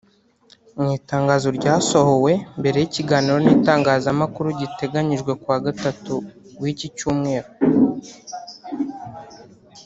[0.79, 6.13] Mu itangazo ryasohowe mbere y’ikiganiro n’itangazamakuru giteganyijwe ku wa Gatatu
[6.61, 7.49] w’ik Cyumweru